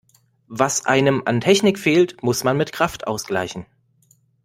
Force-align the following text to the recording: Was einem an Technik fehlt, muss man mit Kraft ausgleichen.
Was 0.47 0.87
einem 0.87 1.21
an 1.27 1.41
Technik 1.41 1.77
fehlt, 1.77 2.23
muss 2.23 2.43
man 2.43 2.57
mit 2.57 2.71
Kraft 2.71 3.05
ausgleichen. 3.05 3.67